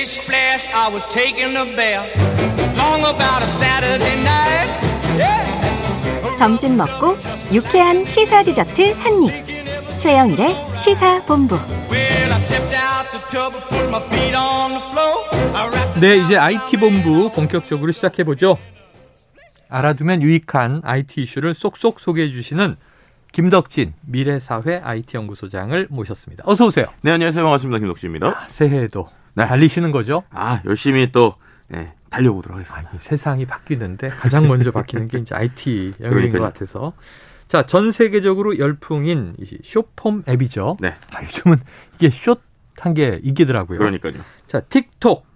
Splish 0.00 0.24
splash, 0.24 0.66
I 0.72 0.88
was 0.88 1.04
taking 1.10 1.54
a 1.56 1.64
bath. 1.76 2.08
Long 2.74 3.00
about 3.02 3.42
a 3.42 3.46
Saturday 3.60 4.16
night. 4.24 4.70
Yeah. 5.18 6.38
점심 6.38 6.78
먹고 6.78 7.18
유쾌한 7.52 8.06
시사 8.06 8.42
디저트 8.42 8.92
한 8.92 9.22
입. 9.24 9.98
최영일의 9.98 10.56
시사 10.78 11.22
본부. 11.26 11.56
Well, 11.90 12.32
I 12.32 12.40
stepped 12.40 12.74
out 12.74 13.10
the 13.10 13.20
tub 13.28 13.52
and 13.54 13.68
put 13.68 13.88
my 13.90 14.00
feet 14.08 14.34
on 14.34 14.70
the 14.70 14.80
floor. 14.88 15.54
I 15.54 15.68
wrapped 15.68 16.00
네, 16.00 16.16
이제 16.16 16.38
IT 16.38 16.78
본부 16.78 17.30
본격적으로 17.30 17.92
시작해 17.92 18.24
보죠. 18.24 18.56
알아두면 19.68 20.22
유익한 20.22 20.80
IT 20.82 21.20
이슈를 21.20 21.52
쏙쏙 21.52 22.00
소개해 22.00 22.30
주시는 22.30 22.76
김덕진 23.32 23.92
미래사회 24.00 24.80
IT 24.82 25.14
연구소장을 25.18 25.88
모셨습니다. 25.90 26.44
어서 26.46 26.64
오세요. 26.64 26.86
네, 27.02 27.10
안녕하세요. 27.10 27.44
반갑습니다. 27.44 27.80
김덕진입니다. 27.80 28.46
새해에도 28.48 29.10
네. 29.34 29.46
달리시는 29.46 29.90
거죠? 29.92 30.22
아, 30.30 30.60
열심히 30.64 31.12
또, 31.12 31.34
네, 31.68 31.92
달려보도록 32.10 32.56
아, 32.56 32.60
하겠습니다. 32.60 32.90
이 32.94 32.98
세상이 32.98 33.46
바뀌는데 33.46 34.08
가장 34.08 34.48
먼저 34.48 34.70
바뀌는 34.72 35.08
게 35.08 35.18
이제 35.18 35.34
IT 35.34 35.94
영역인 36.02 36.32
것. 36.32 36.40
같아서. 36.40 36.92
자, 37.48 37.64
전 37.66 37.90
세계적으로 37.92 38.58
열풍인 38.58 39.34
이 39.38 39.58
쇼폼 39.62 40.24
앱이죠. 40.28 40.76
네. 40.80 40.94
아, 41.12 41.22
요즘은 41.22 41.58
이게 41.96 42.10
숏한 42.10 42.94
게 42.94 43.20
이기더라고요. 43.22 43.78
그러니까요. 43.78 44.14
자, 44.46 44.60
틱톡. 44.60 45.26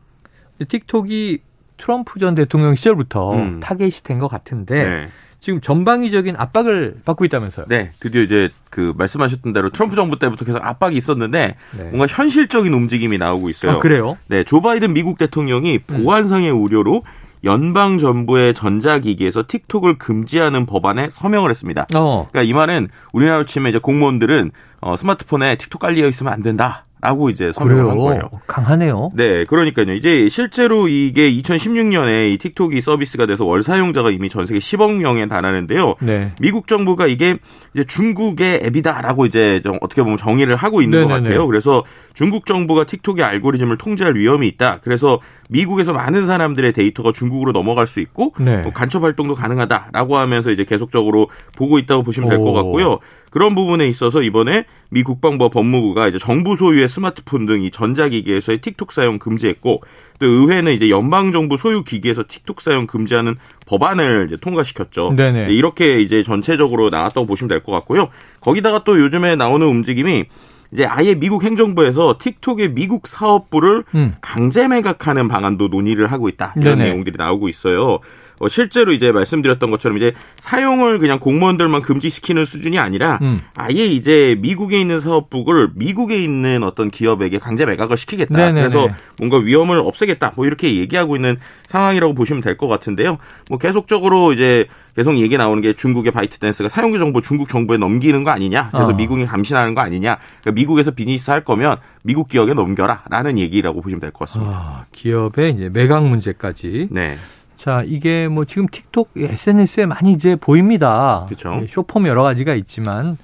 이 0.61 0.65
틱톡이 0.67 1.43
트럼프 1.77 2.21
전 2.21 2.35
대통령 2.37 2.75
시절부터 2.77 3.33
음. 3.35 3.61
타겟이 3.61 3.91
된 4.05 4.21
것 4.21 4.29
같은데 4.29 4.89
네. 4.89 5.09
지금 5.45 5.61
전방위적인 5.61 6.37
압박을 6.39 7.01
받고 7.05 7.27
있다면서요. 7.27 7.67
네, 7.69 7.91
드디어 8.01 8.23
이제 8.23 8.49
그 8.71 8.95
말씀하셨던 8.97 9.53
대로 9.53 9.69
트럼프 9.69 9.95
정부 9.95 10.19
때부터 10.19 10.47
계속 10.47 10.65
압박이 10.65 10.97
있었는데 10.97 11.57
네. 11.77 11.85
뭔가 11.85 12.07
현실적인 12.07 12.73
움직임이 12.73 13.19
나오고 13.19 13.51
있어요. 13.51 13.73
아, 13.73 13.79
그래요? 13.79 14.17
네, 14.27 14.43
조 14.45 14.63
바이든 14.63 14.95
미국 14.95 15.19
대통령이 15.19 15.81
보안상의 15.81 16.51
우려로 16.51 17.03
연방 17.45 17.99
정부의 17.99 18.55
전자기기에서 18.55 19.45
틱톡을 19.47 19.99
금지하는 19.99 20.65
법안에 20.65 21.11
서명을 21.11 21.51
했습니다. 21.51 21.87
어. 21.95 22.27
그러니까 22.33 22.49
이 22.49 22.55
말은 22.55 22.89
우리나라로 23.13 23.45
치면 23.45 23.69
이제 23.69 23.79
공무원들은 23.79 24.51
어, 24.81 24.97
스마트폰에 24.97 25.57
틱톡 25.57 25.79
깔려 25.79 26.09
있으면 26.09 26.33
안 26.33 26.43
된다 26.43 26.87
라고 27.05 27.29
이제 27.29 27.53
서명을 27.53 27.91
한 27.91 27.99
거예요. 27.99 28.23
강하네요. 28.47 29.11
네, 29.15 29.45
그러니까요. 29.45 29.93
이제 29.93 30.31
실제로 30.31 30.89
이게 30.89 31.31
2016년에 31.31 32.33
이 32.33 32.39
틱톡이 32.39 32.81
서비스가 32.81 33.27
돼서 33.27 33.45
월 33.45 33.63
사용자가 33.63 34.11
이미 34.11 34.31
전 34.31 34.47
세계 34.47 34.59
10억 34.59 34.97
명에 34.97 35.29
달하는데요. 35.29 35.97
네. 36.01 36.33
미국 36.41 36.67
정부가 36.67 37.07
이게 37.07 37.37
이제 37.75 37.85
중국의 37.85 38.61
앱이다라고 38.65 39.27
이제 39.27 39.61
좀 39.63 39.77
어떻게 39.83 40.03
보면 40.03 40.17
정의를 40.17 40.57
하고 40.57 40.81
있는 40.81 41.03
것 41.03 41.09
네네네. 41.09 41.29
같아요. 41.29 41.47
그래서 41.47 41.85
중국 42.15 42.47
정부가 42.47 42.85
틱톡의 42.85 43.23
알고리즘을 43.23 43.77
통제할 43.77 44.15
위험이 44.15 44.49
있다. 44.49 44.81
그래서 44.83 45.21
미국에서 45.51 45.93
많은 45.93 46.25
사람들의 46.25 46.73
데이터가 46.73 47.13
중국으로 47.13 47.53
넘어갈 47.53 47.87
수 47.87 48.01
있고 48.01 48.33
네. 48.39 48.63
또 48.63 48.71
간첩 48.71 49.05
활동도 49.05 49.35
가능하다라고 49.35 50.17
하면서 50.17 50.51
이제 50.51 50.65
계속적으로 50.65 51.29
보고 51.55 51.79
있다고 51.79 52.03
보시면 52.03 52.31
될것 52.31 52.47
오. 52.47 52.53
같고요. 52.55 52.99
그런 53.35 53.57
부분에 53.57 53.89
있어서 53.89 54.23
이번에 54.23 54.65
미 54.91 55.03
국방부와 55.03 55.51
법무부가 55.51 56.07
이제 56.07 56.21
정부 56.21 56.55
소유의 56.55 56.89
스마트폰 56.89 57.47
등 57.47 57.63
이 57.63 57.71
전자기기에서의 57.73 58.61
틱톡 58.61 58.93
사용 58.93 59.19
금지했고 59.19 59.83
또 60.21 60.27
의회는 60.27 60.73
이제 60.73 60.89
연방 60.89 61.33
정부 61.33 61.57
소유 61.57 61.83
기기에서 61.83 62.23
틱톡 62.29 62.61
사용 62.61 62.87
금지하는 62.87 63.35
법안을 63.67 64.27
이제 64.29 64.37
통과시켰죠. 64.41 65.15
네네. 65.17 65.47
네, 65.49 65.53
이렇게 65.53 66.01
이제 66.01 66.23
전체적으로 66.23 66.91
나왔다고 66.91 67.27
보시면 67.27 67.49
될 67.49 67.65
것 67.65 67.73
같고요. 67.73 68.09
거기다가 68.41 68.85
또 68.85 69.01
요즘에 69.01 69.35
나오는 69.35 69.67
움직임이 69.67 70.27
이제 70.73 70.85
아예 70.87 71.17
미국 71.17 71.43
행정부에서 71.43 72.19
틱톡의 72.21 72.71
미국 72.75 73.09
사업부를 73.09 73.83
음. 73.97 74.15
강제 74.21 74.69
매각하는 74.69 75.27
방안도 75.27 75.69
논의를 75.69 76.07
하고 76.13 76.29
있다. 76.29 76.55
이런 76.57 76.79
네네. 76.79 76.91
내용들이 76.91 77.17
나오고 77.19 77.49
있어요. 77.49 77.99
어, 78.41 78.49
실제로 78.49 78.93
이제 78.93 79.13
말씀드렸던 79.13 79.71
것처럼 79.71 79.97
이제 79.99 80.13
사용을 80.37 80.99
그냥 80.99 81.19
공무원들만 81.19 81.83
금지시키는 81.83 82.45
수준이 82.45 82.79
아니라 82.79 83.19
음. 83.23 83.41
아예 83.55 83.85
이제 83.87 84.37
미국에 84.41 84.81
있는 84.81 85.01
사업부를 85.01 85.71
미국에 85.75 86.23
있는 86.23 86.63
어떤 86.63 86.91
기업에게 86.91 87.39
강제 87.39 87.65
매각을 87.67 87.97
시키겠다. 87.97 88.37
네네네. 88.37 88.61
그래서 88.61 88.89
뭔가 89.19 89.39
위험을 89.39 89.79
없애겠다. 89.79 90.33
뭐 90.37 90.47
이렇게 90.47 90.77
얘기하고 90.77 91.17
있는 91.17 91.37
상황이라고 91.67 92.15
보시면 92.15 92.43
될 92.43 92.55
것 92.57 92.69
같은데요. 92.69 93.19
뭐 93.49 93.59
계속적으로 93.59 94.33
이제 94.33 94.67
계속 94.95 95.19
얘기 95.19 95.37
나오는 95.37 95.61
게 95.61 95.73
중국의 95.73 96.13
바이트댄스가 96.13 96.69
사용자 96.69 97.01
정보 97.01 97.21
중국 97.21 97.49
정부에 97.49 97.79
넘기는 97.79 98.23
거 98.23 98.31
아니냐. 98.31 98.71
그래서 98.71 98.91
어. 98.91 98.95
미국이 98.95 99.27
감시하는 99.27 99.75
거 99.75 99.81
아니냐. 99.81 100.19
그러니까 100.41 100.53
미국에서 100.53 100.93
비즈니스 100.93 101.33
할 101.33 101.43
거면 101.45 101.79
미국 102.05 102.29
기업에 102.29 102.55
넘겨라라는 102.55 103.39
얘기라고 103.39 103.81
보시면 103.81 104.01
될 104.01 104.13
것 104.13 104.21
같습니다. 104.29 104.53
아, 104.55 104.85
기업의 104.93 105.51
이제 105.55 105.69
매각 105.69 106.05
문제까지. 106.07 106.89
네. 106.93 107.17
자, 107.57 107.83
이게 107.87 108.29
뭐 108.29 108.45
지금 108.45 108.67
틱톡 108.69 109.11
SNS에 109.17 109.87
많이 109.87 110.13
이제 110.13 110.37
보입니다. 110.37 111.27
예, 111.63 111.67
쇼폼 111.67 112.07
여러 112.07 112.23
가지가 112.23 112.55
있지만 112.55 113.17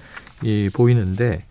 이 0.43 0.69
보이는데 0.73 1.43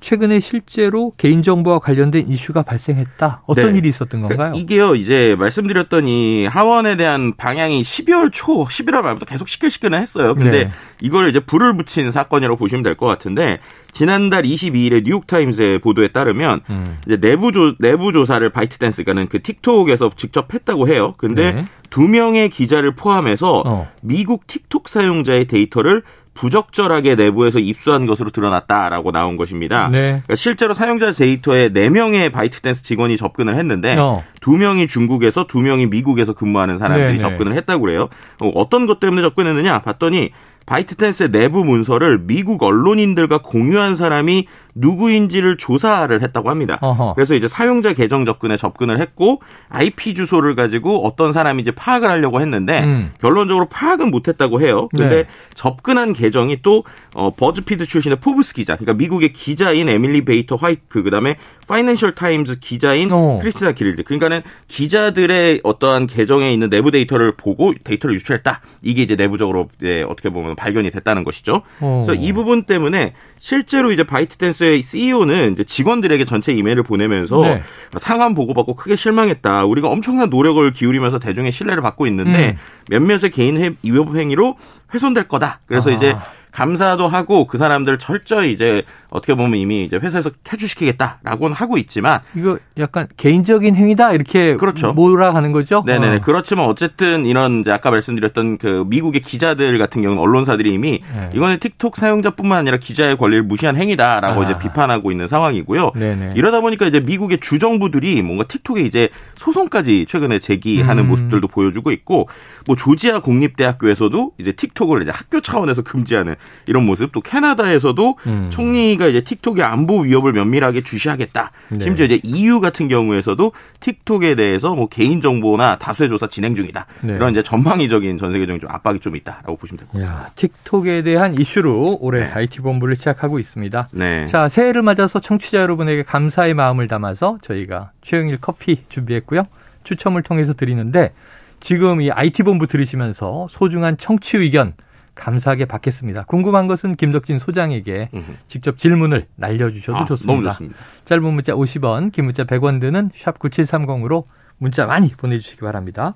최근에 0.00 0.40
실제로 0.40 1.12
개인정보와 1.16 1.78
관련된 1.80 2.28
이슈가 2.28 2.62
발생했다. 2.62 3.42
어떤 3.46 3.72
네. 3.72 3.78
일이 3.78 3.88
있었던 3.88 4.20
건가요? 4.20 4.36
그러니까 4.36 4.58
이게요, 4.58 4.94
이제 4.94 5.34
말씀드렸던 5.38 6.08
이 6.08 6.46
하원에 6.46 6.96
대한 6.96 7.34
방향이 7.36 7.82
12월 7.82 8.30
초, 8.32 8.64
11월 8.64 9.02
말부터 9.02 9.26
계속 9.26 9.48
시끌시끌은 9.48 9.98
했어요. 10.00 10.34
근데 10.34 10.64
네. 10.64 10.70
이걸 11.00 11.28
이제 11.28 11.40
불을 11.40 11.76
붙인 11.76 12.10
사건이라고 12.10 12.56
보시면 12.56 12.82
될 12.82 12.98
것 12.98 13.06
같은데 13.06 13.60
지난달 13.92 14.42
22일에 14.42 15.04
뉴욕타임스의 15.04 15.78
보도에 15.78 16.08
따르면 16.08 16.60
음. 16.70 16.98
이제 17.06 17.16
내부 17.16 17.52
조 17.52 17.76
내부 17.78 18.12
조사를 18.12 18.48
바이트댄스가는 18.50 19.28
그 19.28 19.40
틱톡에서 19.40 20.10
직접 20.16 20.52
했다고 20.52 20.88
해요. 20.88 21.14
근데 21.16 21.52
네. 21.52 21.64
두 21.90 22.02
명의 22.02 22.48
기자를 22.50 22.94
포함해서 22.94 23.62
어. 23.64 23.88
미국 24.02 24.46
틱톡 24.46 24.88
사용자의 24.88 25.46
데이터를 25.46 26.02
부적절하게 26.38 27.16
내부에서 27.16 27.58
입수한 27.58 28.06
것으로 28.06 28.30
드러났다라고 28.30 29.10
나온 29.10 29.36
것입니다. 29.36 29.88
네. 29.88 29.98
그러니까 30.00 30.36
실제로 30.36 30.72
사용자 30.72 31.12
데이터에 31.12 31.70
4명의 31.70 32.30
바이트댄스 32.30 32.84
직원이 32.84 33.16
접근을 33.16 33.56
했는데 33.56 33.96
어. 33.98 34.22
두 34.40 34.56
명이 34.56 34.86
중국에서 34.86 35.46
두 35.48 35.58
명이 35.58 35.86
미국에서 35.86 36.34
근무하는 36.34 36.78
사람들이 36.78 37.18
네네. 37.18 37.18
접근을 37.18 37.54
했다고 37.54 37.80
그래요. 37.80 38.08
어, 38.40 38.48
어떤 38.54 38.86
것 38.86 39.00
때문에 39.00 39.22
접근했느냐 39.22 39.82
봤더니 39.82 40.30
바이트댄스의 40.66 41.30
내부 41.30 41.64
문서를 41.64 42.20
미국 42.22 42.62
언론인들과 42.62 43.38
공유한 43.38 43.96
사람이 43.96 44.46
누구인지를 44.80 45.56
조사를 45.56 46.22
했다고 46.22 46.50
합니다. 46.50 46.78
어허. 46.80 47.14
그래서 47.14 47.34
이제 47.34 47.48
사용자 47.48 47.92
계정 47.92 48.24
접근에 48.24 48.56
접근을 48.56 49.00
했고 49.00 49.40
IP 49.68 50.14
주소를 50.14 50.54
가지고 50.54 51.06
어떤 51.06 51.32
사람인지 51.32 51.72
파악을 51.72 52.08
하려고 52.08 52.40
했는데 52.40 52.84
음. 52.84 53.12
결론적으로 53.20 53.66
파악은 53.66 54.10
못했다고 54.10 54.60
해요. 54.60 54.88
근데 54.96 55.22
네. 55.22 55.24
접근한 55.54 56.12
계정이 56.12 56.62
또 56.62 56.84
어, 57.14 57.30
버즈피드 57.34 57.86
출신의 57.86 58.18
포브스 58.20 58.54
기자, 58.54 58.76
그러니까 58.76 58.94
미국의 58.94 59.32
기자인 59.32 59.88
에밀리 59.88 60.24
베이커 60.24 60.56
화이트, 60.56 61.02
그다음에 61.02 61.36
파이낸셜 61.66 62.14
타임즈 62.14 62.60
기자인 62.60 63.12
어. 63.12 63.38
크리스티나 63.40 63.72
크리들. 63.72 64.02
그러니까는 64.04 64.42
기자들의 64.68 65.60
어떠한 65.62 66.06
계정에 66.06 66.52
있는 66.52 66.70
내부 66.70 66.90
데이터를 66.90 67.32
보고 67.36 67.72
데이터를 67.84 68.16
유출했다. 68.16 68.60
이게 68.82 69.02
이제 69.02 69.16
내부적으로 69.16 69.68
이제 69.78 70.04
어떻게 70.08 70.30
보면 70.30 70.56
발견이 70.56 70.90
됐다는 70.90 71.24
것이죠. 71.24 71.62
어. 71.80 72.02
그래서 72.04 72.20
이 72.20 72.32
부분 72.32 72.62
때문에 72.62 73.12
실제로 73.38 73.92
이제 73.92 74.02
바이트댄스의 74.02 74.67
CEO는 74.76 75.52
이제 75.52 75.64
직원들에게 75.64 76.24
전체 76.24 76.52
이메일을 76.52 76.82
보내면서 76.82 77.40
네. 77.42 77.62
상황 77.96 78.34
보고받고 78.34 78.74
크게 78.74 78.96
실망했다. 78.96 79.64
우리가 79.64 79.88
엄청난 79.88 80.28
노력을 80.30 80.70
기울이면서 80.72 81.18
대중의 81.18 81.52
신뢰를 81.52 81.82
받고 81.82 82.06
있는데 82.06 82.50
음. 82.50 82.56
몇몇의 82.90 83.30
개인 83.30 83.56
회- 83.60 83.74
위협 83.82 84.14
행위로 84.16 84.56
훼손될 84.94 85.28
거다. 85.28 85.60
그래서 85.66 85.90
아. 85.90 85.94
이제 85.94 86.16
감사도 86.52 87.08
하고 87.08 87.46
그 87.46 87.58
사람들을 87.58 87.98
철저히 87.98 88.52
이제 88.52 88.82
어떻게 89.10 89.34
보면 89.34 89.54
이미 89.58 89.84
이제 89.84 89.96
회사에서 89.96 90.30
퇴출시키겠다라고는 90.44 91.54
하고 91.54 91.78
있지만 91.78 92.20
이거 92.34 92.58
약간 92.78 93.06
개인적인 93.16 93.74
행위다 93.74 94.12
이렇게 94.12 94.56
그렇죠. 94.56 94.92
몰아가는 94.92 95.52
거죠? 95.52 95.82
네네네. 95.86 96.16
어. 96.16 96.20
그렇지만 96.22 96.66
어쨌든 96.66 97.24
이런 97.26 97.60
이제 97.60 97.72
아까 97.72 97.90
말씀드렸던 97.90 98.58
그 98.58 98.84
미국의 98.88 99.22
기자들 99.22 99.78
같은 99.78 100.02
경우는 100.02 100.22
언론사들이 100.22 100.72
이미 100.72 101.00
네. 101.14 101.30
이거는 101.34 101.58
틱톡 101.58 101.96
사용자뿐만 101.96 102.58
아니라 102.58 102.76
기자의 102.76 103.16
권리를 103.16 103.44
무시한 103.44 103.76
행위다라고 103.76 104.42
아. 104.42 104.44
이제 104.44 104.58
비판하고 104.58 105.10
있는 105.10 105.26
상황이고요. 105.26 105.92
네네. 105.94 106.32
이러다 106.34 106.60
보니까 106.60 106.86
이제 106.86 107.00
미국의 107.00 107.38
주정부들이 107.40 108.20
뭔가 108.22 108.44
틱톡에 108.44 108.82
이제 108.82 109.08
소송까지 109.36 110.06
최근에 110.06 110.38
제기하는 110.38 111.04
음. 111.04 111.08
모습들도 111.08 111.48
보여주고 111.48 111.92
있고 111.92 112.28
뭐 112.66 112.76
조지아 112.76 113.20
공립대학교에서도 113.20 114.32
이제 114.38 114.52
틱톡을 114.52 115.02
이제 115.02 115.10
학교 115.14 115.40
차원에서 115.40 115.82
금지하는 115.82 116.36
이런 116.66 116.84
모습 116.84 117.12
또 117.12 117.20
캐나다에서도 117.20 118.16
음. 118.26 118.46
총리가 118.50 119.06
이제 119.06 119.20
틱톡의 119.22 119.64
안보 119.64 120.00
위협을 120.00 120.32
면밀하게 120.32 120.82
주시하겠다. 120.82 121.50
네. 121.70 121.84
심지어 121.84 122.04
이제 122.06 122.20
EU 122.22 122.60
같은 122.60 122.88
경우에서도 122.88 123.52
틱톡에 123.80 124.34
대해서 124.34 124.74
뭐 124.74 124.88
개인 124.88 125.20
정보나 125.20 125.76
다수의 125.78 126.08
조사 126.08 126.26
진행 126.26 126.54
중이다. 126.54 126.86
네. 127.02 127.14
이런 127.14 127.32
이제 127.32 127.42
전방위적인 127.42 128.18
전 128.18 128.32
세계적인 128.32 128.60
좀 128.60 128.70
압박이 128.70 129.00
좀 129.00 129.16
있다라고 129.16 129.56
보시면 129.56 129.78
될 129.78 129.88
것 129.88 129.94
같습니다. 129.94 130.22
야, 130.22 130.30
틱톡에 130.36 131.02
대한 131.02 131.34
이슈로 131.38 131.98
올해 132.00 132.20
네. 132.26 132.32
IT 132.32 132.60
본부를 132.60 132.96
시작하고 132.96 133.38
있습니다. 133.38 133.88
네. 133.92 134.26
자, 134.26 134.48
새해를 134.48 134.82
맞아서 134.82 135.20
청취자 135.20 135.58
여러분에게 135.58 136.02
감사의 136.02 136.54
마음을 136.54 136.88
담아서 136.88 137.38
저희가 137.42 137.92
최영일 138.02 138.38
커피 138.40 138.82
준비했고요. 138.88 139.44
추첨을 139.84 140.22
통해서 140.22 140.52
드리는데 140.52 141.12
지금 141.60 142.00
이 142.00 142.10
IT 142.10 142.42
본부 142.42 142.66
들으시면서 142.66 143.46
소중한 143.50 143.96
청취 143.96 144.36
의견 144.36 144.74
감사하게 145.18 145.66
받겠습니다. 145.66 146.24
궁금한 146.24 146.66
것은 146.66 146.94
김덕진 146.94 147.38
소장에게. 147.38 148.08
직접 148.46 148.78
질문을 148.78 149.26
날려주셔도 149.36 149.98
아, 149.98 150.04
좋습니다. 150.04 150.32
너무 150.32 150.42
좋습니다. 150.48 150.76
짧은 151.04 151.34
문자 151.34 151.52
50원, 151.54 152.12
긴 152.12 152.24
문자 152.24 152.44
100원 152.44 152.80
드는 152.80 153.10
샵 153.14 153.38
9730으로 153.38 154.24
문자 154.58 154.86
많이 154.86 155.10
보내주시기 155.10 155.60
바랍니다. 155.62 156.14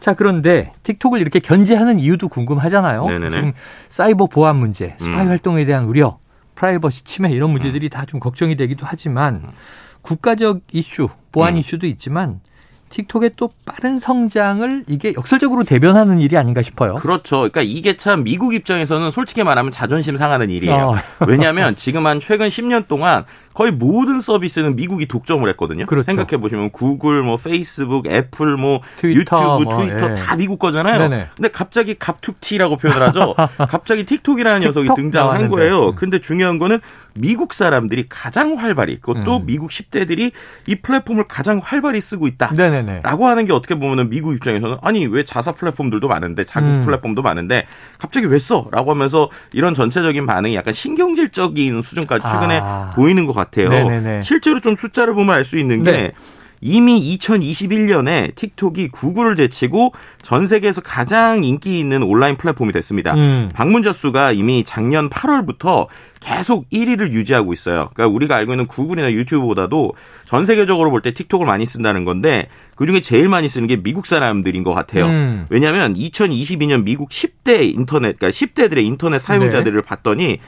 자, 0.00 0.14
그런데 0.14 0.72
틱톡을 0.82 1.20
이렇게 1.20 1.38
견제하는 1.38 1.98
이유도 1.98 2.28
궁금하잖아요. 2.28 3.06
네네네. 3.06 3.30
지금 3.30 3.52
사이버 3.88 4.26
보안 4.26 4.56
문제, 4.56 4.94
스파이 4.98 5.22
음. 5.22 5.28
활동에 5.28 5.64
대한 5.64 5.84
우려, 5.84 6.18
프라이버시 6.54 7.04
침해 7.04 7.30
이런 7.30 7.50
문제들이 7.50 7.88
다좀 7.88 8.20
걱정이 8.20 8.56
되기도 8.56 8.84
하지만 8.86 9.42
국가적 10.02 10.62
이슈, 10.72 11.08
보안 11.30 11.54
음. 11.54 11.58
이슈도 11.58 11.86
있지만 11.86 12.40
틱톡의 12.92 13.32
또 13.36 13.50
빠른 13.64 13.98
성장을 13.98 14.84
이게 14.86 15.14
역설적으로 15.16 15.64
대변하는 15.64 16.20
일이 16.20 16.36
아닌가 16.36 16.60
싶어요. 16.62 16.94
그렇죠. 16.94 17.38
그러니까 17.38 17.62
이게 17.62 17.96
참 17.96 18.22
미국 18.22 18.54
입장에서는 18.54 19.10
솔직히 19.10 19.42
말하면 19.42 19.70
자존심 19.70 20.16
상하는 20.16 20.50
일이에요. 20.50 20.74
어. 20.74 20.96
왜냐하면 21.26 21.74
지금 21.74 22.06
한 22.06 22.20
최근 22.20 22.48
10년 22.48 22.86
동안 22.86 23.24
거의 23.54 23.72
모든 23.72 24.20
서비스는 24.20 24.76
미국이 24.76 25.06
독점을 25.06 25.46
했거든요. 25.50 25.86
그렇죠. 25.86 26.04
생각해 26.04 26.40
보시면 26.40 26.70
구글, 26.70 27.22
뭐 27.22 27.36
페이스북, 27.36 28.06
애플, 28.06 28.56
뭐 28.56 28.80
트위터, 28.96 29.20
유튜브, 29.20 29.62
뭐, 29.64 29.86
트위터 29.86 30.10
예. 30.10 30.14
다 30.14 30.36
미국 30.36 30.58
거잖아요. 30.58 30.98
네네. 30.98 31.28
근데 31.36 31.48
갑자기 31.50 31.94
갑툭튀라고 31.94 32.76
표현을 32.76 33.02
하죠. 33.08 33.34
갑자기 33.68 34.04
틱톡이라는 34.04 34.60
녀석이 34.60 34.84
틱톡 34.88 34.96
등장한 34.96 35.28
나왔는데. 35.28 35.56
거예요. 35.56 35.88
음. 35.88 35.94
근데 35.94 36.20
중요한 36.20 36.58
거는 36.58 36.80
미국 37.14 37.54
사람들이 37.54 38.06
가장 38.08 38.58
활발히 38.58 39.00
그것도 39.00 39.38
음. 39.38 39.46
미국 39.46 39.70
10대들이 39.70 40.32
이 40.66 40.74
플랫폼을 40.76 41.24
가장 41.28 41.60
활발히 41.62 42.00
쓰고 42.00 42.26
있다. 42.26 42.52
네네네. 42.54 43.00
라고 43.02 43.26
하는 43.26 43.44
게 43.46 43.52
어떻게 43.52 43.74
보면은 43.74 44.08
미국 44.10 44.34
입장에서는 44.34 44.78
아니 44.82 45.06
왜 45.06 45.24
자사 45.24 45.52
플랫폼들도 45.52 46.06
많은데 46.08 46.44
자국 46.44 46.68
음. 46.68 46.80
플랫폼도 46.82 47.22
많은데 47.22 47.66
갑자기 47.98 48.26
왜 48.26 48.38
써? 48.38 48.66
라고 48.72 48.90
하면서 48.90 49.28
이런 49.52 49.74
전체적인 49.74 50.26
반응이 50.26 50.54
약간 50.54 50.72
신경질적인 50.72 51.82
수준까지 51.82 52.22
최근에 52.28 52.60
아. 52.62 52.92
보이는 52.94 53.26
것 53.26 53.32
같아요. 53.32 53.68
네네네. 53.68 54.22
실제로 54.22 54.60
좀 54.60 54.74
숫자를 54.74 55.14
보면 55.14 55.34
알 55.34 55.42
수 55.44 55.58
있는 55.58 55.82
게 55.82 55.90
네. 55.90 56.12
이미 56.64 57.16
2021년에 57.18 58.34
틱톡이 58.36 58.88
구글을 58.88 59.34
제치고 59.36 59.92
전 60.22 60.46
세계에서 60.46 60.80
가장 60.80 61.42
인기 61.42 61.78
있는 61.78 62.02
온라인 62.04 62.36
플랫폼이 62.36 62.72
됐습니다. 62.72 63.14
음. 63.14 63.50
방문자 63.52 63.92
수가 63.92 64.30
이미 64.32 64.62
작년 64.64 65.10
8월부터 65.10 65.88
계속 66.20 66.70
1위를 66.70 67.10
유지하고 67.10 67.52
있어요. 67.52 67.90
그러니까 67.94 68.14
우리가 68.14 68.36
알고 68.36 68.52
있는 68.52 68.66
구글이나 68.66 69.10
유튜브보다도 69.12 69.94
전 70.24 70.46
세계적으로 70.46 70.90
볼 70.90 71.02
때 71.02 71.12
틱톡을 71.12 71.44
많이 71.44 71.66
쓴다는 71.66 72.04
건데 72.04 72.46
그중에 72.76 73.00
제일 73.00 73.28
많이 73.28 73.48
쓰는 73.48 73.66
게 73.66 73.74
미국 73.82 74.06
사람들인 74.06 74.62
것 74.62 74.72
같아요. 74.72 75.06
음. 75.06 75.46
왜냐하면 75.50 75.94
2022년 75.94 76.84
미국 76.84 77.10
10대 77.10 77.74
인터넷, 77.74 78.16
그러니까 78.16 78.28
10대들의 78.28 78.84
인터넷 78.84 79.18
사용자들을 79.18 79.80
네. 79.80 79.84
봤더니 79.84 80.38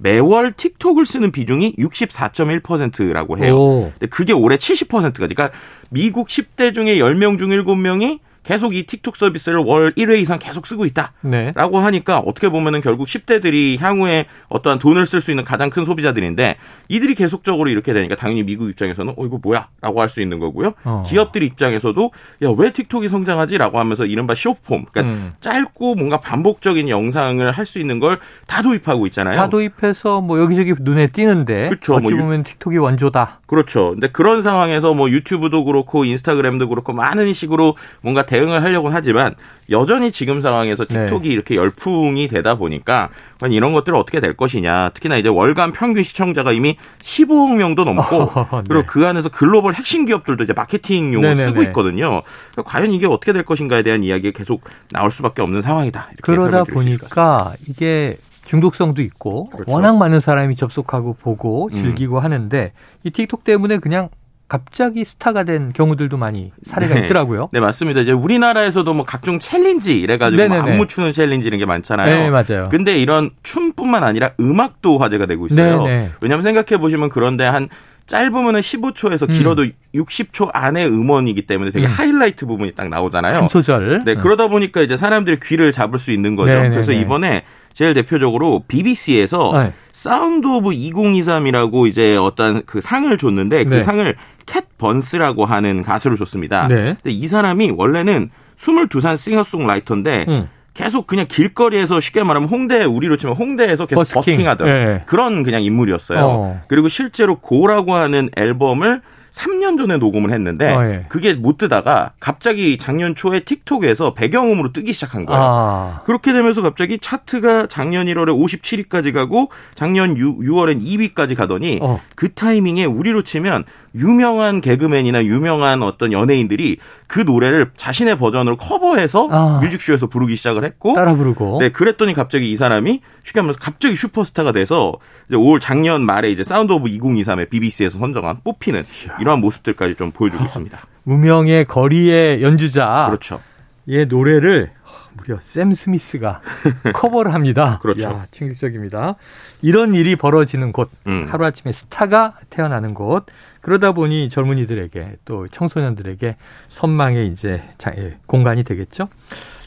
매월 0.00 0.52
틱톡을 0.52 1.06
쓰는 1.06 1.30
비중이 1.32 1.76
64.1%라고 1.76 3.38
해요. 3.38 3.56
오. 3.56 3.92
근데 3.92 4.06
그게 4.06 4.32
올해 4.32 4.56
70%가 4.56 5.10
그러니까 5.10 5.50
미국 5.90 6.28
10대 6.28 6.74
중에 6.74 6.96
10명 6.96 7.38
중 7.38 7.50
7명이 7.50 8.18
계속 8.44 8.74
이 8.74 8.84
틱톡 8.86 9.16
서비스를 9.16 9.58
월 9.58 9.90
1회 9.92 10.18
이상 10.20 10.38
계속 10.38 10.66
쓰고 10.66 10.84
있다. 10.84 11.12
네. 11.22 11.52
라고 11.56 11.78
하니까 11.80 12.18
어떻게 12.18 12.48
보면은 12.48 12.80
결국 12.80 13.06
10대들이 13.08 13.80
향후에 13.80 14.26
어떠한 14.48 14.78
돈을 14.78 15.06
쓸 15.06 15.20
수 15.20 15.30
있는 15.32 15.44
가장 15.44 15.70
큰 15.70 15.84
소비자들인데 15.84 16.56
이들이 16.88 17.14
계속적으로 17.14 17.70
이렇게 17.70 17.92
되니까 17.92 18.14
당연히 18.14 18.42
미국 18.44 18.68
입장에서는 18.68 19.14
어 19.16 19.24
이거 19.26 19.38
뭐야? 19.42 19.68
라고 19.80 20.00
할 20.00 20.08
수 20.08 20.20
있는 20.20 20.38
거고요. 20.38 20.74
어. 20.84 21.02
기업들 21.06 21.42
입장에서도 21.42 22.10
야 22.42 22.50
왜 22.56 22.72
틱톡이 22.72 23.08
성장하지? 23.08 23.58
라고 23.58 23.80
하면서 23.80 24.04
이른바 24.06 24.34
쇼폼 24.34 24.84
그러니까 24.92 25.00
음. 25.14 25.32
짧고 25.40 25.94
뭔가 25.96 26.20
반복적인 26.20 26.88
영상을 26.88 27.50
할 27.50 27.64
수 27.66 27.78
있는 27.78 27.98
걸 27.98 28.18
다 28.46 28.60
도입하고 28.62 29.06
있잖아요. 29.06 29.36
다 29.36 29.48
도입해서 29.48 30.20
뭐 30.20 30.38
여기저기 30.38 30.74
눈에 30.78 31.06
띄는데 31.08 31.68
그쵸, 31.70 31.94
어찌 31.94 32.02
뭐 32.02 32.12
유- 32.12 32.16
보면 32.18 32.42
틱톡이 32.44 32.76
원조다. 32.76 33.40
그렇죠. 33.46 33.92
근데 33.92 34.08
그런 34.08 34.42
상황에서 34.42 34.92
뭐 34.94 35.08
유튜브도 35.10 35.64
그렇고 35.64 36.04
인스타그램도 36.04 36.68
그렇고 36.68 36.92
많은 36.92 37.32
식으로 37.32 37.76
뭔가 38.02 38.26
대응을 38.34 38.64
하려고 38.64 38.88
하지만 38.88 39.34
여전히 39.70 40.10
지금 40.10 40.40
상황에서 40.40 40.84
네. 40.84 41.06
틱톡이 41.06 41.28
이렇게 41.28 41.54
열풍이 41.54 42.26
되다 42.26 42.56
보니까 42.56 43.10
이런 43.50 43.72
것들을 43.72 43.96
어떻게 43.96 44.20
될 44.20 44.36
것이냐. 44.36 44.90
특히나 44.90 45.16
이제 45.16 45.28
월간 45.28 45.72
평균 45.72 46.02
시청자가 46.02 46.52
이미 46.52 46.76
15억 47.00 47.54
명도 47.54 47.84
넘고 47.84 48.32
네. 48.50 48.62
그리고 48.68 48.84
그 48.86 49.06
안에서 49.06 49.28
글로벌 49.28 49.74
핵심 49.74 50.04
기업들도 50.04 50.44
이제 50.44 50.52
마케팅용으로 50.52 51.20
네네네. 51.20 51.44
쓰고 51.44 51.62
있거든요. 51.64 52.22
그러니까 52.52 52.62
과연 52.64 52.90
이게 52.90 53.06
어떻게 53.06 53.32
될 53.32 53.44
것인가에 53.44 53.82
대한 53.82 54.02
이야기가 54.02 54.36
계속 54.36 54.62
나올 54.90 55.10
수밖에 55.10 55.40
없는 55.42 55.62
상황이다. 55.62 56.10
그러다. 56.22 56.64
보니까 56.64 57.52
이게 57.68 58.16
중독성도 58.44 59.00
있고 59.02 59.46
그렇죠. 59.50 59.72
워낙 59.72 59.96
많은 59.96 60.20
사람이 60.20 60.56
접속하고 60.56 61.14
보고 61.14 61.68
음. 61.68 61.72
즐기고 61.72 62.18
하는데 62.18 62.72
이 63.04 63.10
틱톡 63.10 63.44
때문에 63.44 63.78
그냥 63.78 64.08
갑자기 64.48 65.04
스타가 65.04 65.44
된 65.44 65.72
경우들도 65.72 66.16
많이 66.16 66.52
사례가 66.64 66.94
네. 66.94 67.04
있더라고요. 67.04 67.48
네, 67.52 67.60
맞습니다. 67.60 68.00
이제 68.00 68.12
우리나라에서도 68.12 68.92
뭐 68.94 69.04
각종 69.04 69.38
챌린지 69.38 69.98
이래가지고 69.98 70.48
뭐. 70.48 70.58
안무 70.58 70.86
추는 70.86 71.12
챌린지 71.12 71.46
이런 71.46 71.58
게 71.58 71.66
많잖아요. 71.66 72.14
네, 72.14 72.30
맞아요. 72.30 72.68
근데 72.70 72.98
이런 72.98 73.30
춤뿐만 73.42 74.04
아니라 74.04 74.32
음악도 74.38 74.98
화제가 74.98 75.26
되고 75.26 75.46
있어요. 75.46 75.84
네네. 75.84 76.10
왜냐하면 76.20 76.42
생각해 76.42 76.80
보시면 76.80 77.08
그런데 77.08 77.44
한 77.44 77.68
짧으면은 78.06 78.60
15초에서 78.60 79.30
길어도 79.30 79.64
60초 79.94 80.50
안의 80.52 80.88
음원이기 80.88 81.46
때문에 81.46 81.70
되게 81.70 81.86
음. 81.86 81.90
하이라이트 81.90 82.44
부분이 82.46 82.72
딱 82.74 82.90
나오잖아요. 82.90 83.34
한 83.34 83.48
소절. 83.48 84.02
네, 84.04 84.12
음. 84.12 84.18
그러다 84.18 84.48
보니까 84.48 84.82
이제 84.82 84.96
사람들이 84.96 85.38
귀를 85.42 85.72
잡을 85.72 85.98
수 85.98 86.10
있는 86.12 86.36
거죠. 86.36 86.52
네네네. 86.52 86.68
그래서 86.70 86.92
이번에 86.92 87.44
제일 87.72 87.92
대표적으로 87.94 88.62
BBC에서 88.68 89.52
네. 89.54 89.72
Sound 89.90 90.46
of 90.46 90.70
2023이라고 90.70 91.88
이제 91.88 92.16
어떤 92.16 92.64
그 92.66 92.80
상을 92.80 93.16
줬는데 93.18 93.64
그 93.64 93.74
네. 93.74 93.80
상을 93.80 94.14
캣 94.46 94.64
번스라고 94.78 95.44
하는 95.44 95.82
가수를 95.82 96.16
줬습니다. 96.16 96.68
네. 96.68 96.96
근데 97.02 97.10
이 97.10 97.26
사람이 97.26 97.72
원래는 97.76 98.30
22살 98.58 99.16
싱어송라이터인데 99.16 100.24
음. 100.28 100.48
계속 100.74 101.06
그냥 101.06 101.26
길거리에서 101.28 102.00
쉽게 102.00 102.24
말하면 102.24 102.48
홍대 102.48 102.84
우리로 102.84 103.16
치면 103.16 103.36
홍대에서 103.36 103.86
계속 103.86 104.12
버스킹. 104.12 104.46
하던 104.48 104.68
예. 104.68 105.02
그런 105.06 105.44
그냥 105.44 105.62
인물이었어요. 105.62 106.18
어. 106.20 106.60
그리고 106.66 106.88
실제로 106.88 107.36
Go라고 107.36 107.94
하는 107.94 108.28
앨범을 108.36 109.00
3년 109.30 109.76
전에 109.76 109.96
녹음을 109.96 110.32
했는데 110.32 110.72
어, 110.72 110.84
예. 110.84 111.06
그게 111.08 111.34
못 111.34 111.58
뜨다가 111.58 112.12
갑자기 112.20 112.78
작년 112.78 113.14
초에 113.16 113.40
틱톡에서 113.40 114.14
배경음으로 114.14 114.72
뜨기 114.72 114.92
시작한 114.92 115.26
거예요. 115.26 115.42
아. 115.42 116.02
그렇게 116.06 116.32
되면서 116.32 116.62
갑자기 116.62 116.98
차트가 116.98 117.66
작년 117.66 118.06
1월에 118.06 118.28
57위까지 118.28 119.12
가고 119.12 119.50
작년 119.74 120.16
6, 120.16 120.38
6월엔 120.40 120.84
2위까지 120.84 121.36
가더니 121.36 121.80
어. 121.82 122.00
그 122.14 122.32
타이밍에 122.32 122.84
우리로 122.84 123.22
치면 123.22 123.64
유명한 123.94 124.60
개그맨이나 124.60 125.24
유명한 125.24 125.82
어떤 125.82 126.12
연예인들이 126.12 126.78
그 127.06 127.20
노래를 127.20 127.70
자신의 127.76 128.18
버전으로 128.18 128.56
커버해서 128.56 129.28
아. 129.30 129.60
뮤직쇼에서 129.62 130.08
부르기 130.08 130.36
시작을 130.36 130.64
했고 130.64 130.94
따라 130.94 131.14
부르고. 131.14 131.58
네, 131.60 131.68
그랬더니 131.68 132.14
갑자기 132.14 132.50
이 132.50 132.56
사람이 132.56 133.00
쉽게 133.22 133.40
말해서 133.40 133.58
갑자기 133.60 133.96
슈퍼스타가 133.96 134.52
돼서 134.52 134.94
이제 135.28 135.36
올 135.36 135.60
작년 135.60 136.02
말에 136.02 136.30
이제 136.30 136.42
Sound 136.42 136.72
of 136.72 136.88
2023에 136.88 137.48
BBC에서 137.50 137.98
선정한 137.98 138.38
뽑히는 138.42 138.84
이러한 139.20 139.40
모습들까지 139.40 139.94
좀 139.94 140.10
보여주고 140.10 140.44
있습니다. 140.44 140.78
무명의 141.04 141.66
거리의 141.66 142.42
연주자. 142.42 143.06
그렇죠. 143.06 143.40
얘 143.88 144.06
노래를 144.06 144.70
무려 145.16 145.38
샘 145.40 145.74
스미스가 145.74 146.40
커버를 146.94 147.32
합니다. 147.34 147.78
그렇죠. 147.82 148.02
이야, 148.02 148.26
충격적입니다. 148.30 149.14
이런 149.62 149.94
일이 149.94 150.16
벌어지는 150.16 150.72
곳, 150.72 150.90
음. 151.06 151.26
하루아침에 151.28 151.72
스타가 151.72 152.34
태어나는 152.50 152.94
곳, 152.94 153.26
그러다 153.60 153.92
보니 153.92 154.28
젊은이들에게 154.28 155.16
또 155.24 155.48
청소년들에게 155.48 156.36
선망의 156.68 157.28
이제 157.28 157.62
자- 157.78 157.92
예, 157.96 158.16
공간이 158.26 158.64
되겠죠. 158.64 159.08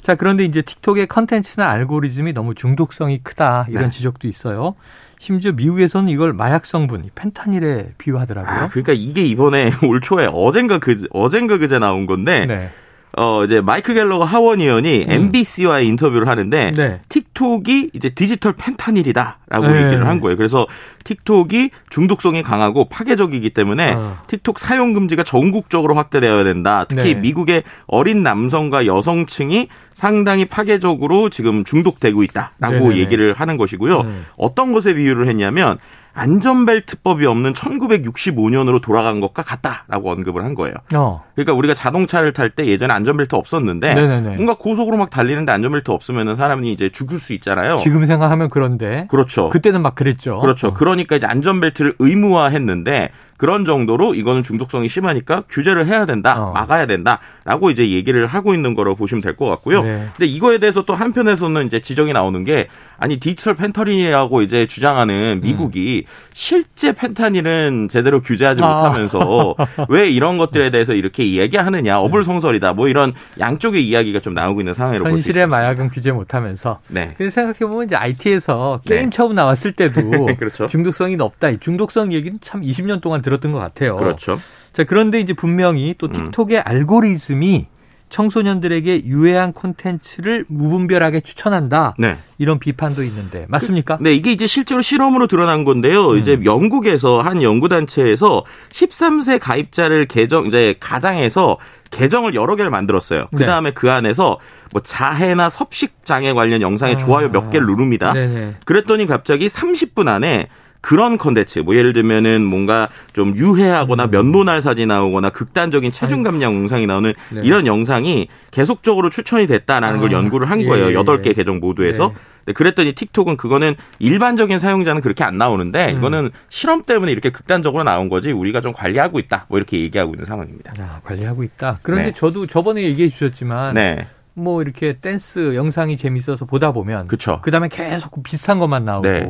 자, 0.01 0.15
그런데 0.15 0.45
이제 0.45 0.61
틱톡의 0.61 1.07
컨텐츠나 1.07 1.67
알고리즘이 1.69 2.31
너무 2.33 2.53
중독성이 2.55 3.19
크다 3.23 3.67
이런 3.69 3.85
네. 3.85 3.89
지적도 3.89 4.27
있어요. 4.27 4.75
심지어 5.19 5.51
미국에서는 5.51 6.07
이걸 6.09 6.31
마약 6.31 6.65
성분, 6.65 7.03
이 7.03 7.09
펜타닐에 7.15 7.93
비유하더라고요. 7.97 8.53
아, 8.53 8.67
그러니까 8.69 8.93
이게 8.93 9.25
이번에 9.25 9.71
올 9.83 9.99
초에 9.99 10.27
어젠가 10.31 10.77
그 10.77 11.07
어젠가 11.11 11.57
그제 11.57 11.79
나온 11.79 12.05
건데 12.05 12.45
네. 12.45 12.69
어 13.17 13.43
이제 13.43 13.61
마이크 13.61 13.95
갤러거 13.95 14.23
하원 14.25 14.61
의원이 14.61 15.05
음. 15.05 15.11
MBC와의 15.11 15.87
인터뷰를 15.87 16.27
하는데 16.27 16.71
네. 16.71 17.01
틱톡이 17.09 17.89
이제 17.93 18.09
디지털 18.09 18.53
펜타닐이다라고 18.53 19.67
네. 19.67 19.85
얘기를 19.85 20.07
한 20.07 20.21
거예요. 20.21 20.37
그래서 20.37 20.67
틱톡이 21.03 21.71
중독성이 21.89 22.43
강하고 22.43 22.89
파괴적이기 22.89 23.49
때문에 23.49 23.93
어. 23.93 24.19
틱톡 24.27 24.59
사용 24.59 24.93
금지가 24.93 25.23
전국적으로 25.23 25.95
확대되어야 25.95 26.43
된다. 26.43 26.85
특히 26.87 27.15
네. 27.15 27.19
미국의 27.19 27.63
어린 27.87 28.21
남성과 28.21 28.85
여성층이 28.85 29.67
상당히 29.95 30.45
파괴적으로 30.45 31.29
지금 31.29 31.63
중독되고 31.63 32.21
있다라고 32.21 32.73
네네네. 32.75 32.97
얘기를 32.97 33.33
하는 33.33 33.57
것이고요. 33.57 34.01
음. 34.01 34.25
어떤 34.37 34.73
것에 34.73 34.93
비유를 34.93 35.27
했냐면 35.27 35.79
안전벨트법이 36.17 37.25
없는 37.25 37.53
1965년으로 37.53 38.81
돌아간 38.81 39.21
것과 39.21 39.43
같다라고 39.43 40.11
언급을 40.11 40.43
한 40.43 40.55
거예요. 40.55 40.75
어. 40.95 41.23
그러니까 41.35 41.53
우리가 41.53 41.73
자동차를 41.73 42.33
탈 42.33 42.47
때 42.49 42.65
예전에 42.65 42.93
안전벨트 42.93 43.35
없었는데 43.35 43.93
네네네. 43.93 44.35
뭔가 44.35 44.55
고속으로 44.55 44.97
막 44.97 45.09
달리는데 45.09 45.51
안전벨트 45.51 45.91
없으면 45.91 46.35
사람이 46.35 46.71
이제 46.71 46.89
죽을 46.89 47.19
수 47.19 47.33
있잖아요. 47.33 47.75
지금 47.77 48.05
생각하면 48.05 48.49
그런데 48.49 49.05
그렇죠. 49.09 49.49
그때는 49.49 49.81
막 49.81 49.93
그랬죠. 49.95 50.39
그렇죠. 50.39 50.69
어. 50.69 50.73
그러니까 50.73 51.17
이제 51.17 51.27
안전벨트를 51.27 51.95
의무화했는데 51.99 53.09
그런 53.37 53.65
정도로 53.65 54.15
이거는 54.15 54.43
중독성이 54.43 54.89
심하니까 54.89 55.43
규제를 55.49 55.85
해야 55.87 56.05
된다, 56.05 56.43
어. 56.43 56.51
막아야 56.53 56.85
된다라고 56.87 57.69
이제 57.71 57.89
얘기를 57.89 58.25
하고 58.27 58.53
있는 58.53 58.73
거라고 58.75 58.95
보시면 58.97 59.21
될 59.21 59.35
것 59.37 59.45
같고요. 59.45 59.83
네. 59.83 60.07
근데 60.17 60.25
이거에 60.25 60.57
대해서 60.57 60.83
또 60.83 60.95
한편에서는 60.95 61.67
이제 61.67 61.79
지적이 61.79 62.13
나오는 62.13 62.43
게 62.43 62.67
아니 62.97 63.17
디지털 63.17 63.53
펜타닐이라고 63.55 64.41
이제 64.41 64.65
주장하는 64.65 65.41
미국이 65.43 66.05
실제 66.33 66.93
펜타닐은 66.93 67.89
제대로 67.91 68.21
규제하지 68.21 68.63
음. 68.63 68.67
아. 68.67 68.73
못하면서 68.83 69.55
왜 69.89 70.09
이런 70.09 70.37
것들에 70.39 70.71
대해서 70.71 70.93
이렇게 70.93 71.33
얘기하느냐 71.35 71.99
어불성설이다 71.99 72.73
뭐 72.73 72.87
이런 72.87 73.13
양쪽의 73.39 73.87
이야기가 73.87 74.19
좀 74.21 74.33
나오고 74.33 74.61
있는 74.61 74.73
상황이라고 74.73 75.03
볼수 75.03 75.17
현실의 75.27 75.43
있습니다. 75.43 75.55
마약은 75.57 75.89
규제 75.89 76.11
못하면서. 76.11 76.79
네. 76.89 77.13
근데 77.17 77.29
생각해 77.29 77.59
보면 77.59 77.85
이제 77.85 77.95
IT에서 77.95 78.81
네. 78.85 78.95
게임 78.97 79.11
처음 79.11 79.35
나왔을 79.35 79.73
때도 79.73 80.01
그렇죠. 80.39 80.65
중독성이 80.67 81.15
높다. 81.17 81.49
이 81.49 81.59
중독성 81.59 82.13
얘기는 82.13 82.39
참 82.41 82.61
20년 82.61 83.01
동안 83.01 83.21
들었던 83.27 83.51
것 83.51 83.59
같아요. 83.59 83.97
그렇죠. 83.97 84.39
자, 84.71 84.85
그런데 84.85 85.19
이제 85.19 85.33
분명히 85.33 85.93
또 85.97 86.07
틱톡의 86.09 86.61
알고리즘이 86.61 87.67
청소년들에게 88.09 89.03
유해한 89.03 89.51
콘텐츠를 89.51 90.45
무분별하게 90.47 91.19
추천한다. 91.19 91.93
네. 91.97 92.17
이런 92.37 92.57
비판도 92.57 93.03
있는데 93.03 93.45
맞습니까? 93.49 93.97
네, 93.99 94.13
이게 94.13 94.31
이제 94.31 94.47
실제로 94.47 94.81
실험으로 94.81 95.27
드러난 95.27 95.65
건데요. 95.65 96.11
음. 96.11 96.17
이제 96.17 96.39
영국에서 96.45 97.19
한 97.19 97.41
연구 97.43 97.67
단체에서 97.67 98.45
13세 98.69 99.39
가입자를 99.41 100.05
계정, 100.05 100.45
이제 100.45 100.75
가장해서 100.79 101.57
계정을 101.91 102.33
여러 102.33 102.55
개를 102.55 102.71
만들었어요. 102.71 103.27
그 103.31 103.39
네. 103.39 103.45
다음에 103.45 103.71
그 103.71 103.91
안에서 103.91 104.39
뭐 104.71 104.81
자해나 104.81 105.49
섭식 105.49 106.05
장애 106.05 106.33
관련 106.33 106.61
영상에 106.61 106.93
아. 106.93 106.97
좋아요 106.97 107.29
몇 107.29 107.49
개를 107.49 107.67
누릅니다. 107.67 108.13
네네. 108.13 108.55
그랬더니 108.65 109.05
갑자기 109.05 109.47
30분 109.47 110.07
안에 110.07 110.47
그런 110.87 111.17
컨텐츠, 111.17 111.59
뭐 111.59 111.75
예를 111.75 111.91
들면은 111.91 112.45
뭔가 112.45 112.87
좀 113.11 113.35
유해하거나 113.35 114.05
음. 114.05 114.09
면도날 114.09 114.61
사진 114.61 114.87
나오거나 114.87 115.31
극단적인 115.31 115.91
체중 115.91 116.23
감량 116.23 116.53
영상이 116.53 116.87
나오는 116.87 117.13
네. 117.29 117.41
이런 117.43 117.67
영상이 117.67 118.29
계속적으로 118.51 119.09
추천이 119.09 119.47
됐다라는 119.47 119.99
걸 119.99 120.11
아, 120.11 120.13
연구를 120.13 120.49
한 120.49 120.61
예, 120.61 120.65
거예요. 120.65 120.91
예, 120.91 120.93
여덟 120.93 121.21
개 121.21 121.31
예. 121.31 121.33
계정 121.33 121.59
모두에서. 121.59 122.07
네. 122.07 122.13
네, 122.45 122.53
그랬더니 122.53 122.93
틱톡은 122.93 123.35
그거는 123.35 123.75
일반적인 123.99 124.59
사용자는 124.59 125.01
그렇게 125.01 125.25
안 125.25 125.37
나오는데 125.37 125.91
음. 125.91 125.97
이거는 125.97 126.29
실험 126.47 126.81
때문에 126.83 127.11
이렇게 127.11 127.31
극단적으로 127.31 127.83
나온 127.83 128.07
거지 128.07 128.31
우리가 128.31 128.61
좀 128.61 128.71
관리하고 128.71 129.19
있다. 129.19 129.45
뭐 129.49 129.57
이렇게 129.57 129.81
얘기하고 129.81 130.13
있는 130.13 130.23
상황입니다. 130.23 130.71
야, 130.81 131.01
관리하고 131.03 131.43
있다. 131.43 131.79
그런데 131.83 132.05
네. 132.05 132.11
저도 132.13 132.47
저번에 132.47 132.83
얘기해 132.83 133.09
주셨지만 133.09 133.73
네. 133.73 134.07
뭐 134.33 134.61
이렇게 134.61 134.93
댄스 135.01 135.53
영상이 135.53 135.97
재밌어서 135.97 136.45
보다 136.45 136.71
보면 136.71 137.07
그쵸. 137.07 137.41
그다음에 137.41 137.67
계속 137.67 138.23
비슷한 138.23 138.59
것만 138.59 138.85
나오고 138.85 139.05
네. 139.05 139.27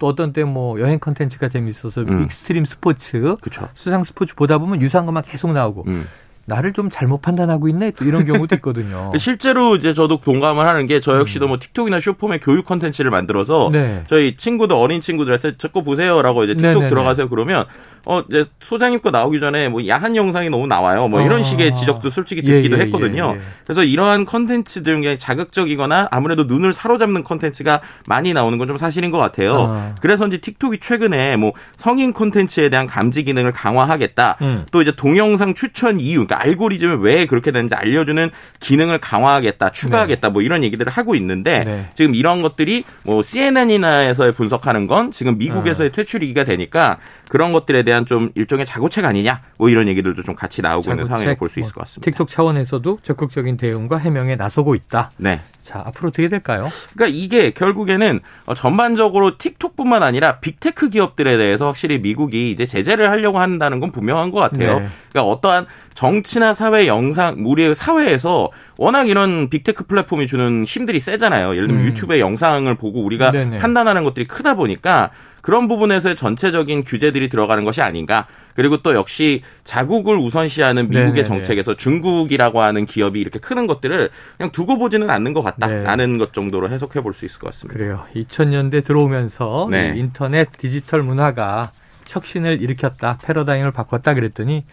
또 0.00 0.08
어떤 0.08 0.32
때 0.32 0.40
뭐 0.42 0.80
여행 0.80 0.98
컨텐츠가 0.98 1.48
재밌어서 1.50 2.00
음. 2.00 2.24
익스트림 2.24 2.64
스포츠 2.64 3.36
그쵸. 3.40 3.68
수상 3.74 4.02
스포츠 4.02 4.34
보다 4.34 4.58
보면 4.58 4.80
유사한 4.80 5.06
것만 5.06 5.22
계속 5.22 5.52
나오고 5.52 5.84
음. 5.86 6.06
나를 6.46 6.72
좀 6.72 6.90
잘못 6.90 7.22
판단하고 7.22 7.68
있네 7.68 7.92
또 7.92 8.04
이런 8.04 8.24
경우도 8.24 8.56
있거든요. 8.56 9.12
실제로 9.18 9.76
이제 9.76 9.94
저도 9.94 10.20
동감을 10.20 10.66
하는 10.66 10.86
게 10.86 11.00
저 11.00 11.18
역시도 11.18 11.48
뭐 11.48 11.58
틱톡이나 11.60 12.00
숏폼의 12.00 12.40
교육 12.40 12.64
컨텐츠를 12.66 13.10
만들어서 13.10 13.68
음. 13.68 13.72
네. 13.72 14.04
저희 14.08 14.36
친구들 14.36 14.74
어린 14.76 15.00
친구들한테 15.00 15.56
저거 15.56 15.82
보세요라고 15.82 16.44
이제 16.44 16.54
틱톡 16.54 16.62
네네네. 16.74 16.88
들어가세요 16.88 17.28
그러면 17.28 17.64
어 18.06 18.22
이제 18.30 18.44
소장님 18.60 19.00
거 19.02 19.10
나오기 19.10 19.40
전에 19.40 19.68
뭐 19.68 19.86
야한 19.86 20.16
영상이 20.16 20.48
너무 20.50 20.66
나와요. 20.66 21.06
뭐 21.08 21.20
이런 21.20 21.40
아. 21.40 21.42
식의 21.42 21.74
지적도 21.74 22.08
솔직히 22.10 22.40
예, 22.46 22.52
듣기도 22.54 22.78
예, 22.78 22.82
했거든요. 22.82 23.32
예, 23.34 23.38
예. 23.38 23.42
그래서 23.64 23.84
이러한 23.84 24.24
컨텐츠들 24.24 25.02
중에 25.02 25.16
자극적이거나 25.18 26.08
아무래도 26.10 26.44
눈을 26.44 26.72
사로잡는 26.72 27.24
컨텐츠가 27.24 27.80
많이 28.06 28.32
나오는 28.32 28.56
건 28.58 28.70
좀 28.70 28.76
사실인 28.76 29.10
것 29.10 29.18
같아요. 29.18 29.66
아. 29.70 29.94
그래서인지 30.00 30.38
틱톡이 30.40 30.78
최근에 30.78 31.36
뭐 31.36 31.52
성인 31.76 32.12
콘텐츠에 32.12 32.68
대한 32.68 32.86
감지 32.86 33.24
기능을 33.24 33.50
강화하겠다. 33.52 34.36
음. 34.42 34.64
또 34.70 34.80
이제 34.80 34.92
동영상 34.92 35.54
추천 35.54 35.98
이유, 35.98 36.26
그러니까 36.30 36.42
알고리즘을 36.44 36.98
왜 37.00 37.26
그렇게 37.26 37.50
되는지 37.50 37.74
알려주는 37.74 38.30
기능을 38.60 38.98
강화하겠다, 38.98 39.72
추가하겠다, 39.72 40.30
뭐 40.30 40.42
이런 40.42 40.62
얘기들을 40.62 40.90
하고 40.92 41.16
있는데 41.16 41.64
네. 41.64 41.90
지금 41.94 42.14
이런 42.14 42.40
것들이 42.40 42.84
뭐 43.02 43.20
CNN이나에서 43.20 44.32
분석하는 44.32 44.86
건 44.86 45.10
지금 45.10 45.38
미국에서의 45.38 45.90
아. 45.90 45.92
퇴출이기가 45.92 46.44
되니까 46.44 46.98
그런 47.28 47.52
것들에 47.52 47.82
대한 47.82 48.06
좀 48.06 48.30
일종의 48.34 48.64
자구책 48.66 49.04
아니냐, 49.04 49.42
뭐 49.56 49.68
이런 49.68 49.88
얘기들도 49.88 50.22
좀 50.22 50.34
같이 50.36 50.62
나오고 50.62 50.82
있는 50.90 51.04
자구책, 51.04 51.08
상황이라고 51.08 51.38
볼수뭐 51.38 51.62
있을 51.62 51.74
것 51.74 51.80
같습니다. 51.80 52.10
틱톡 52.10 52.28
차원에서도 52.28 52.98
적극적인 53.02 53.56
대응과 53.56 53.98
해명에 53.98 54.36
나서고 54.36 54.74
있다. 54.74 55.10
네. 55.16 55.40
자 55.62 55.82
앞으로 55.86 56.08
어떻게 56.08 56.28
될까요? 56.28 56.68
그러니까 56.94 57.16
이게 57.16 57.50
결국에는 57.50 58.20
어, 58.46 58.54
전반적으로 58.54 59.36
틱톡뿐만 59.38 60.02
아니라 60.02 60.38
빅테크 60.40 60.88
기업들에 60.88 61.36
대해서 61.36 61.66
확실히 61.66 61.98
미국이 61.98 62.50
이제 62.50 62.66
제재를 62.66 63.10
하려고 63.10 63.38
한다는 63.38 63.78
건 63.78 63.92
분명한 63.92 64.30
것 64.32 64.40
같아요. 64.40 64.80
네. 64.80 64.88
그러니까 65.10 65.30
어떠한 65.30 65.66
정치나 65.94 66.54
사회 66.54 66.86
영상, 66.86 67.36
우리 67.46 67.74
사회에서 67.74 68.50
워낙 68.78 69.08
이런 69.08 69.48
빅테크 69.50 69.84
플랫폼이 69.84 70.26
주는 70.26 70.64
힘들이 70.64 71.00
세잖아요. 71.00 71.54
예를 71.56 71.68
들면 71.68 71.84
음. 71.84 71.88
유튜브의 71.88 72.20
영상을 72.20 72.72
보고 72.76 73.02
우리가 73.02 73.30
네네. 73.30 73.58
판단하는 73.58 74.04
것들이 74.04 74.26
크다 74.26 74.54
보니까 74.54 75.10
그런 75.42 75.68
부분에서의 75.68 76.16
전체적인 76.16 76.84
규제들이 76.84 77.28
들어가는 77.28 77.64
것이 77.64 77.80
아닌가. 77.80 78.26
그리고 78.54 78.82
또 78.82 78.94
역시 78.94 79.42
자국을 79.64 80.16
우선시하는 80.18 80.90
미국의 80.90 81.06
네네네. 81.06 81.24
정책에서 81.24 81.76
중국이라고 81.76 82.60
하는 82.60 82.84
기업이 82.84 83.18
이렇게 83.20 83.38
크는 83.38 83.66
것들을 83.66 84.10
그냥 84.36 84.50
두고 84.52 84.76
보지는 84.78 85.08
않는 85.08 85.32
것 85.32 85.40
네. 85.44 85.50
같다라는 85.50 86.18
것 86.18 86.32
정도로 86.34 86.68
해석해 86.68 87.00
볼 87.00 87.14
수 87.14 87.24
있을 87.24 87.38
것 87.40 87.46
같습니다. 87.46 87.78
그래요. 87.78 88.04
2000년대 88.14 88.84
들어오면서 88.84 89.68
네. 89.70 89.94
이 89.96 90.00
인터넷 90.00 90.48
디지털 90.58 91.02
문화가 91.02 91.70
혁신을 92.08 92.60
일으켰다, 92.60 93.18
패러다임을 93.22 93.70
바꿨다 93.70 94.14
그랬더니 94.14 94.64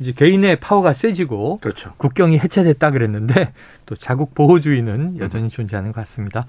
이제 0.00 0.12
개인의 0.12 0.56
파워가 0.56 0.92
세지고 0.92 1.58
그렇죠. 1.60 1.92
국경이 1.96 2.38
해체됐다 2.38 2.90
그랬는데 2.90 3.52
또 3.86 3.94
자국 3.94 4.34
보호주의는 4.34 5.18
여전히 5.20 5.48
존재하는 5.48 5.92
것 5.92 6.00
같습니다. 6.00 6.46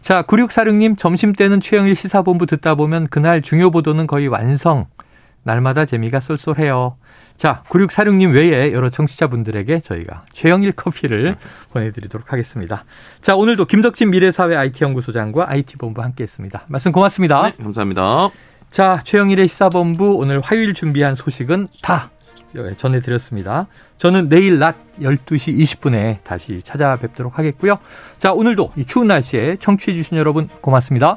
자, 0.00 0.22
9646님 0.22 0.96
점심 0.96 1.32
때는 1.32 1.60
최영일 1.60 1.94
시사본부 1.96 2.46
듣다 2.46 2.74
보면 2.74 3.08
그날 3.08 3.42
중요 3.42 3.70
보도는 3.70 4.06
거의 4.06 4.28
완성. 4.28 4.86
날마다 5.42 5.84
재미가 5.84 6.20
쏠쏠해요. 6.20 6.96
자, 7.36 7.62
9646님 7.68 8.32
외에 8.32 8.72
여러 8.72 8.88
청취자분들에게 8.88 9.80
저희가 9.80 10.24
최영일 10.32 10.72
커피를 10.72 11.36
보내드리도록 11.72 12.32
하겠습니다. 12.32 12.84
자, 13.20 13.34
오늘도 13.34 13.66
김덕진 13.66 14.10
미래사회 14.10 14.56
IT연구소장과 14.56 15.50
IT본부 15.50 16.00
함께 16.02 16.22
했습니다. 16.22 16.62
말씀 16.68 16.92
고맙습니다. 16.92 17.42
네, 17.42 17.62
감사합니다. 17.62 18.30
자, 18.70 19.00
최영일의 19.04 19.48
시사본부 19.48 20.14
오늘 20.16 20.40
화요일 20.40 20.74
준비한 20.74 21.14
소식은 21.14 21.68
다 21.82 22.10
전해드렸습니다. 22.76 23.66
저는 23.98 24.28
내일 24.28 24.58
낮 24.58 24.76
12시 25.00 25.56
20분에 25.58 26.22
다시 26.22 26.62
찾아뵙도록 26.62 27.38
하겠고요. 27.38 27.78
자, 28.18 28.32
오늘도 28.32 28.72
이 28.76 28.84
추운 28.84 29.08
날씨에 29.08 29.56
청취해주신 29.56 30.16
여러분 30.16 30.48
고맙습니다. 30.60 31.16